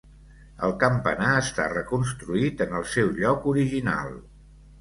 [0.67, 4.13] El campanar està reconstruït, en el seu lloc original.